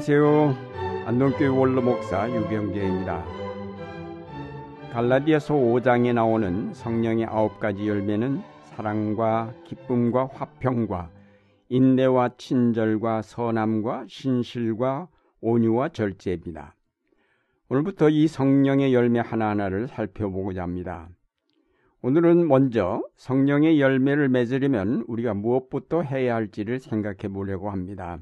[0.00, 1.04] 안녕하세요.
[1.04, 3.22] 안동교회 원로 목사 유병재입니다.
[4.92, 11.10] 갈라디아서 5장에 나오는 성령의 아홉 가지 열매는 사랑과 기쁨과 화평과
[11.68, 15.08] 인내와 친절과 선함과 신실과
[15.42, 16.74] 온유와 절제입니다.
[17.68, 21.10] 오늘부터 이 성령의 열매 하나하나를 살펴보고자 합니다.
[22.00, 28.18] 오늘은 먼저 성령의 열매를 맺으려면 우리가 무엇부터 해야 할지를 생각해 보려고 합니다.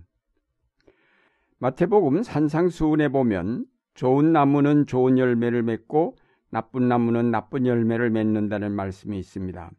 [1.60, 6.14] 마태복음 산상수훈에 보면 좋은 나무는 좋은 열매를 맺고
[6.50, 9.70] 나쁜 나무는 나쁜 열매를 맺는다는 말씀이 있습니다.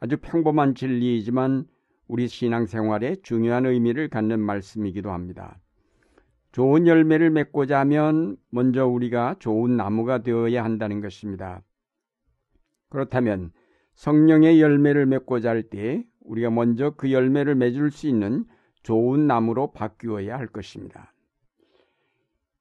[0.00, 1.66] 아주 평범한 진리이지만
[2.08, 5.58] 우리 신앙생활에 중요한 의미를 갖는 말씀이기도 합니다.
[6.52, 11.62] 좋은 열매를 맺고자 하면 먼저 우리가 좋은 나무가 되어야 한다는 것입니다.
[12.88, 13.52] 그렇다면
[13.96, 18.46] 성령의 열매를 맺고자 할 때 우리가 먼저 그 열매를 맺을 수 있는
[18.86, 21.12] 좋은 나무로 바뀌어야 할 것입니다.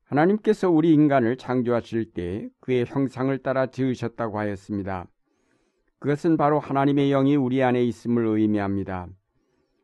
[0.06, 5.06] 하나님께서 우리 인간을 창조하실 때 그의 형상을 따라 지으셨다고 하였습니다.
[6.00, 9.08] 그것은 바로 하나님의 영이 우리 안에 있음을 의미합니다.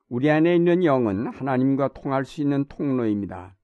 [0.09, 3.55] 우리 안에 있는 영은 하나님과 통할 수 있는 통로입니다.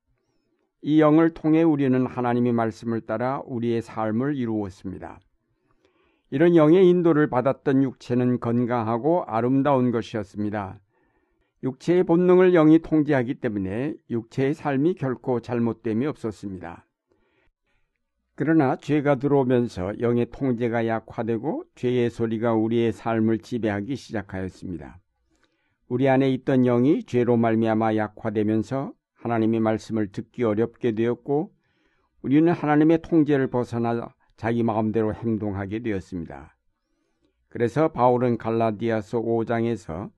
[0.83, 5.19] 이 영을 통해 우리는 하나님의 말씀을 따라 우리의 삶을 이루었습니다.
[6.29, 10.79] 이런 영의 인도를 받았던 육체는 건강하고 아름다운 것이었습니다.
[11.63, 16.85] 육체의 본능을 영이 통제하기 때문에 육체의 삶이 결코 잘못됨이 없었습니다.
[18.35, 24.99] 그러나 죄가 들어오면서 영의 통제가 약화되고 죄의 소리가 우리의 삶을 지배하기 시작하였습니다.
[25.87, 31.51] 우리 안에 있던 영이 죄로 말미암아 약화되면서 하나님의 말씀을 듣기 어렵게 되었고
[32.21, 36.55] 우리는 하나님의 통제를 벗어나 자기 마음대로 행동하게 되었습니다.
[37.49, 40.11] 그래서 바울은 갈라디아서 5장에서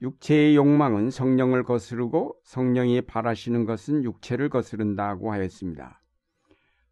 [0.00, 6.00] 육체의 욕망은 성령을 거스르고 성령이 바라시는 것은 육체를 거스른다고 하였습니다.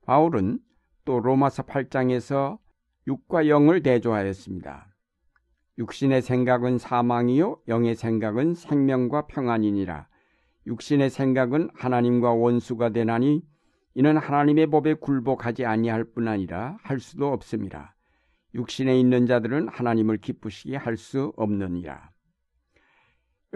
[0.03, 0.59] 바울은
[1.05, 2.59] 또 로마서 8장에서
[3.07, 4.89] 육과 영을 대조하였습니다.
[5.79, 10.09] 육신의 생각은 사망이요 영의 생각은 생명과 평안이니라.
[10.67, 13.43] 육신의 생각은 하나님과 원수가 되나니
[13.95, 17.95] 이는 하나님의 법에 굴복하지 아니할 뿐 아니라 할 수도 없습니다.
[18.55, 22.16] 육신에 있는 자들은 하나님을 기쁘시게 할 수 없느니라.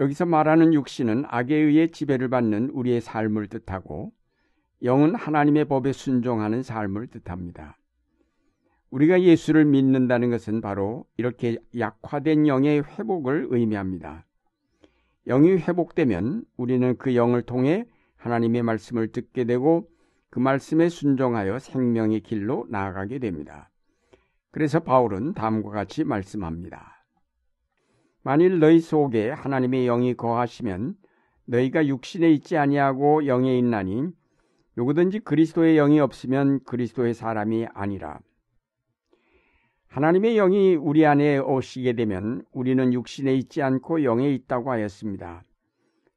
[0.01, 4.11] 여기서 말하는 육신은 악에 의해 지배를 받는 우리의 삶을 뜻하고
[4.81, 7.77] 영은 하나님의 법에 순종하는 삶을 뜻합니다.
[8.89, 14.25] 우리가 예수를 믿는다는 것은 바로 이렇게 약화된 영의 회복을 의미합니다.
[15.27, 17.85] 영이 회복되면 우리는 그 영을 통해
[18.17, 19.87] 하나님의 말씀을 듣게 되고
[20.31, 23.69] 그 말씀에 순종하여 생명의 길로 나아가게 됩니다.
[24.49, 27.00] 그래서 바울은 다음과 같이 말씀합니다.
[28.23, 30.95] 만일 너희 속에 하나님의 영이 거하시면
[31.45, 34.09] 너희가 육신에 있지 아니하고 영에 있나니
[34.77, 38.19] 누구든지 그리스도의 영이 없으면 그리스도의 사람이 아니라
[39.87, 45.43] 하나님의 영이 우리 안에 오시게 되면 우리는 육신에 있지 않고 영에 있다고 하였습니다.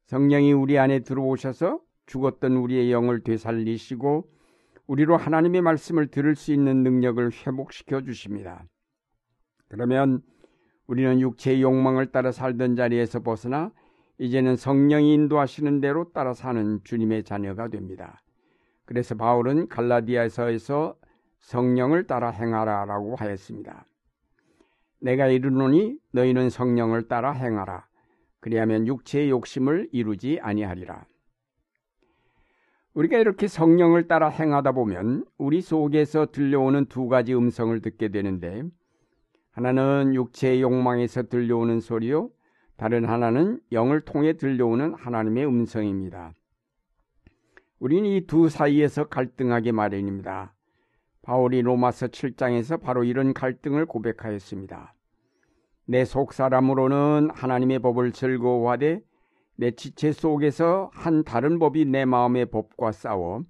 [0.05, 4.29] 성령이 우리 안에 들어오셔서 죽었던 우리의 영을 되살리시고
[4.87, 8.63] 우리로 하나님의 말씀을 들을 수 있는 능력을 회복시켜 주십니다.
[9.67, 10.21] 그러면
[10.87, 13.71] 우리는 육체의 욕망을 따라 살던 자리에서 벗어나
[14.17, 18.21] 이제는 성령이 인도하시는 대로 따라 사는 주님의 자녀가 됩니다.
[18.85, 20.95] 그래서 바울은 갈라디아서에서
[21.39, 23.85] 성령을 따라 행하라라고 하였습니다.
[24.99, 27.85] 내가 이르노니 너희는 성령을 따라 행하라.
[28.39, 31.05] 그리하면 육체의 욕심을 이루지 아니하리라.
[32.93, 38.63] 우리가 이렇게 성령을 따라 행하다 보면 우리 속에서 들려오는 두 가지 음성을 듣게 되는데
[39.55, 42.29] 하나는 육체의 욕망에서 들려오는 소리요.
[42.75, 46.33] 다른 하나는 영을 통해 들려오는 하나님의 음성입니다.
[47.79, 50.53] 우리는 이 두 사이에서 갈등하게 마련입니다.
[51.21, 54.93] 바울이 로마서 7장에서 바로 이런 갈등을 고백하였습니다.
[55.85, 59.01] 내 속 사람으로는 하나님의 법을 즐거워하되
[59.55, 63.45] 내 지체 속에서 한 다른 법이 내 마음의 법과 싸워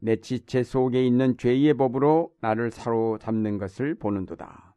[0.00, 4.73] 내 지체 속에 있는 죄의 법으로 나를 사로잡는 것을 보는도다.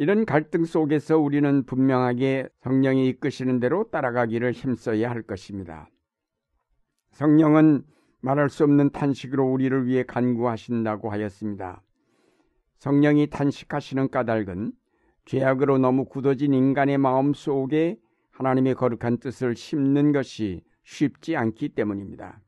[0.00, 5.90] 이런 갈등 속에서 우리는 분명하게 성령이 이끄시는 대로 따라가기를 힘써야 할 것입니다.
[7.10, 7.82] 성령은
[8.20, 11.82] 말할 수 없는 탄식으로 우리를 위해 간구하신다고 하였습니다.
[12.76, 14.72] 성령이 탄식하시는 까닭은
[15.24, 17.98] 죄악으로 너무 굳어진 인간의 마음 속에
[18.30, 22.40] 하나님의 거룩한 뜻을 심는 것이 쉽지 않기 때문입니다.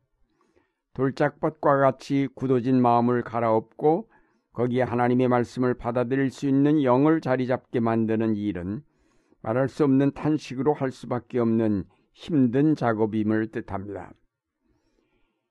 [0.94, 4.08] 돌짝밭과 같이 굳어진 마음을 갈아엎고
[4.52, 8.82] 거기에 하나님의 말씀을 받아들일 수 있는 영을 자리 잡게 만드는 일은
[9.43, 14.12] 말할 수 없는 탄식으로 할 수밖에 없는 힘든 작업임을 뜻합니다.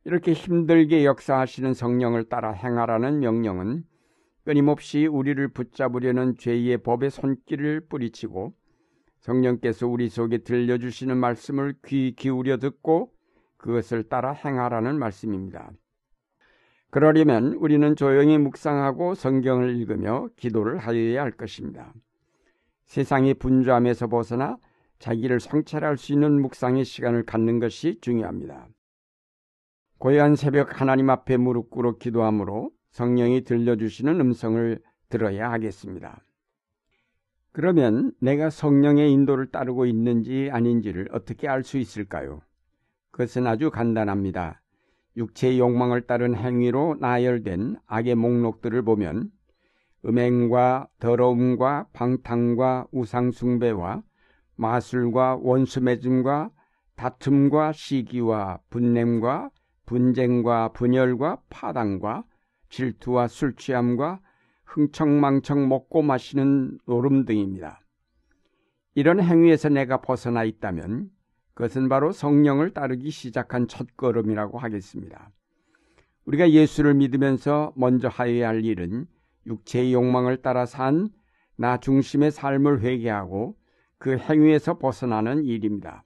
[0.04, 3.84] 이렇게 힘들게 역사하시는 성령을 따라 행하라는 명령은
[4.44, 8.54] 끊임없이 우리를 붙잡으려는 죄의 법의 손길을 뿌리치고
[9.19, 13.13] 성령께서 우리 속에 들려주시는 말씀을 귀 기울여 듣고
[13.57, 15.72] 그것을 따라 행하라는 말씀입니다.
[16.92, 21.94] 그러려면 우리는 조용히 묵상하고 성경을 읽으며 기도를 하여야 할 것입니다.
[22.86, 24.58] 세상의 분주함에서 벗어나
[24.98, 28.68] 자기를 성찰할 수 있는 묵상의 시간을 갖는 것이 중요합니다.
[30.00, 36.24] 고요한 새벽 하나님 앞에 무릎 꿇어 기도함으로 성령이 들려주시는 음성을 들어야 하겠습니다.
[37.52, 42.42] 그러면 내가 성령의 인도를 따르고 있는지 아닌지를 어떻게 알 수 있을까요?
[43.12, 44.62] 그것은 아주 간단합니다.
[45.19, 49.30] 육체의 욕망을 따른 행위로 나열된 악의 목록들을 보면
[50.06, 54.01] 음행과 더러움과 방탕과 우상숭배와
[54.56, 56.50] 마술과 원수맺음과
[56.95, 59.51] 다툼과 시기와 분냄과
[59.86, 62.24] 분쟁과 분열과 파당과
[62.69, 64.21] 질투와 술취함과
[64.66, 67.81] 흥청망청 먹고 마시는 노름 등입니다.
[68.95, 71.10] 이런 행위에서 내가 벗어나 있다면
[71.60, 75.30] 그것은 바로 성령을 따르기 시작한 첫걸음이라고 하겠습니다.
[76.24, 79.06] 우리가 예수를 믿으면서 먼저 하여야 할 일은
[79.46, 81.10] 육체의 욕망을 따라 산
[81.60, 83.58] 나 중심의 삶을 회개하고
[83.98, 86.06] 그 행위에서 벗어나는 일입니다.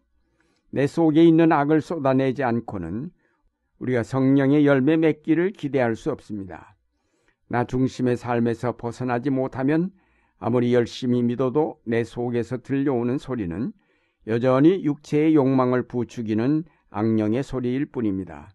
[0.72, 3.12] 내 속에 있는 악을 쏟아내지 않고는
[3.78, 6.76] 우리가 성령의 열매 맺기를 기대할 수 없습니다.
[7.48, 9.92] 나 중심의 삶에서 벗어나지 못하면
[10.40, 13.74] 아무리 열심히 믿어도 내 속에서 들려오는 소리는
[14.28, 18.52] 여전히 육체의 욕망을 부추기는 악령의 소리일 뿐입니다.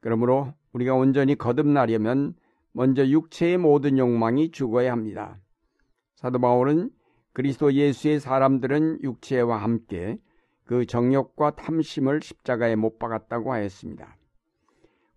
[0.00, 2.34] 그러므로 우리가 온전히 거듭나려면
[2.72, 5.38] 먼저 육체의 모든 욕망이 죽어야 합니다.
[6.14, 6.90] 사도 바울은
[7.32, 10.18] 그리스도 예수의 사람들은 육체와 함께
[10.64, 14.16] 그 정욕과 탐심을 십자가에 못 박았다고 하였습니다.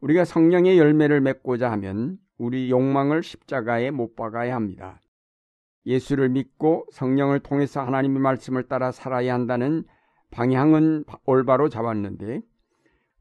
[0.02, 5.00] 우리가 성령의 열매를 맺고자 하면 우리 욕망을 십자가에 못 박아야 합니다.
[5.86, 9.84] 예수를 믿고 성령을 통해서 하나님의 말씀을 따라 살아야 한다는
[10.32, 12.42] 방향은 올바로 잡았는데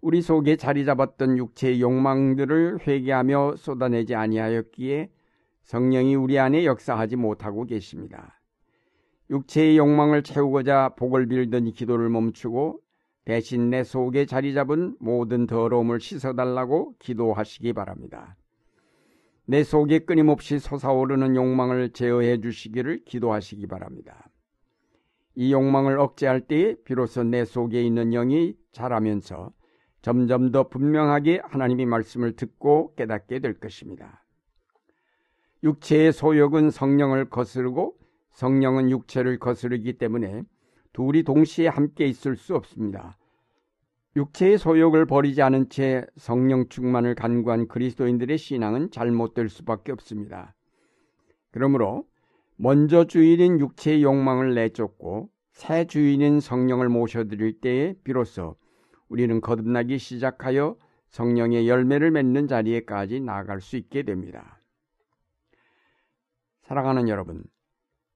[0.01, 5.11] 우리 속에 자리 잡았던 육체의 욕망들을 회개하며 쏟아내지 아니하였기에
[5.63, 8.41] 성령이 우리 안에 역사하지 못하고 계십니다.
[9.31, 12.81] 육체의 욕망을 채우고자 복을 빌던 기도를 멈추고
[13.25, 18.37] 대신 내 속에 자리 잡은 모든 더러움을 씻어달라고 기도하시기 바랍니다.
[19.47, 24.31] 내 속에 끊임없이 솟아오르는 욕망을 제어해 주시기를 기도하시기 바랍니다.
[25.35, 29.53] 이 욕망을 억제할 때에 비로소 내 속에 있는 영이 자라면서
[30.01, 34.25] 점점 더 분명하게 하나님의 말씀을 듣고 깨닫게 될 것입니다.
[35.63, 37.97] 육체의 소욕은 성령을 거스르고
[38.33, 40.43] 성령은 육체를 거스르기 때문에
[40.93, 43.17] 둘이 동시에 함께 있을 수 없습니다.
[44.17, 50.55] 육체의 소욕을 버리지 않은 채 성령 충만을 간구한 그리스도인들의 신앙은 잘못될 수밖에 없습니다.
[51.51, 52.07] 그러므로
[52.57, 58.57] 먼저 주인인 육체의 욕망을 내쫓고 새 주인인 성령을 모셔드릴 때에 비로소
[59.09, 60.77] 우리는 거듭나기 시작하여
[61.09, 64.61] 성령의 열매를 맺는 자리에까지 나아갈 수 있게 됩니다.
[66.63, 67.45] 사랑하는 여러분,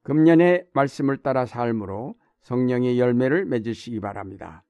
[0.03, 4.65] 금년의 말씀을 따라 삶으로 성령의 열매를 맺으시기 바랍니다.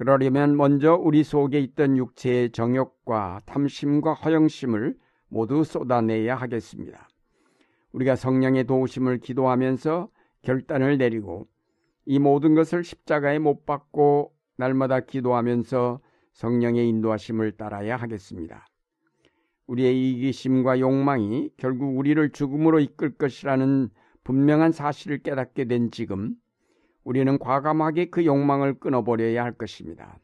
[0.00, 4.96] 그러려면 먼저 우리 속에 있던 육체의 정욕과 탐심과 허영심을
[5.28, 7.06] 모두 쏟아내야 하겠습니다.
[7.92, 10.08] 우리가 성령의 도우심을 기도하면서
[10.40, 11.48] 결단을 내리고
[12.06, 16.00] 이 모든 것을 십자가에 못 박고 날마다 기도하면서
[16.32, 18.66] 성령의 인도하심을 따라야 하겠습니다.
[19.66, 23.90] 우리의 이기심과 욕망이 결국 우리를 죽음으로 이끌 것이라는
[24.24, 26.36] 분명한 사실을 깨닫게 된 지금
[27.04, 30.18] 우리는 과감하게 그 욕망을 끊어버려야 할 것입니다.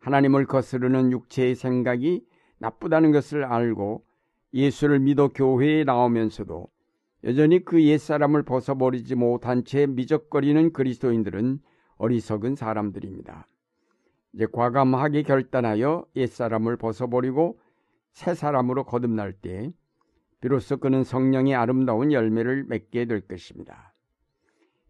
[0.00, 2.24] 하나님을 거스르는 육체의 생각이
[2.58, 4.04] 나쁘다는 것을 알고
[4.52, 6.68] 예수를 믿어 교회에 나오면서도
[7.24, 11.60] 여전히 그 옛사람을 벗어버리지 못한 채 미적거리는 그리스도인들은
[11.96, 13.46] 어리석은 사람들입니다.
[14.32, 17.60] 이제 과감하게 결단하여 옛사람을 벗어버리고
[18.12, 19.70] 새 사람으로 거듭날 때
[20.40, 23.89] 비로소 그는 성령의 아름다운 열매를 맺게 될 것입니다.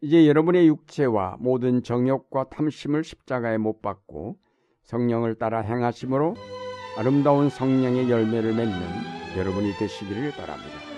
[0.03, 4.39] 이제 여러분의 육체와 모든 정욕과 탐심을 십자가에 못 박고
[4.85, 6.37] 성령을 따라 행하심으로
[6.97, 8.81] 아름다운 성령의 열매를 맺는
[9.37, 10.90] 여러분이 되시기를 바랍니다.